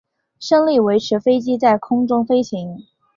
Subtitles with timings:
[0.39, 2.87] 升力维持飞机在空中飞行。